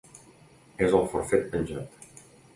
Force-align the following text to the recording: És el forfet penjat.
És 0.87 0.95
el 1.01 1.05
forfet 1.13 1.47
penjat. 1.53 2.11